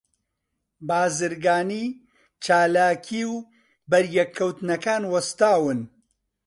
بازرگانی، 0.87 1.83
چالاکی، 2.43 3.23
و 3.33 3.35
بەریەک 3.89 4.29
کەوتنەکان 4.37 5.03
وەستاون 5.07 5.79